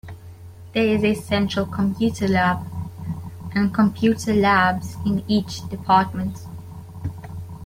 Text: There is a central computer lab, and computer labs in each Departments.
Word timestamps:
There 0.73 0.83
is 0.95 1.03
a 1.03 1.13
central 1.13 1.67
computer 1.67 2.27
lab, 2.27 2.65
and 3.53 3.71
computer 3.71 4.33
labs 4.33 4.95
in 5.05 5.23
each 5.27 5.69
Departments. 5.69 6.47